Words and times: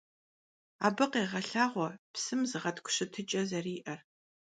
Abı 0.87 1.05
khêğelhağue 1.11 1.87
psım 2.13 2.41
zığetk'u 2.49 2.91
şıtıç'e 2.95 3.41
zeri'er. 3.49 3.99